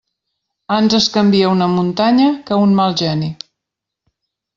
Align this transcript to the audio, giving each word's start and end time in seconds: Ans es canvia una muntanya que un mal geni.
Ans 0.77 0.95
es 0.99 1.09
canvia 1.17 1.51
una 1.55 1.67
muntanya 1.73 2.31
que 2.47 2.57
un 2.63 2.73
mal 2.81 2.97
geni. 3.03 3.29